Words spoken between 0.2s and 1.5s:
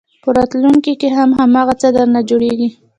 په راتلونکي کې هم